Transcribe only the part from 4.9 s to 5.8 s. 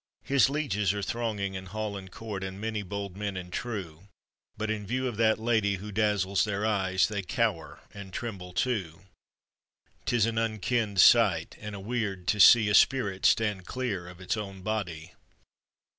of that lady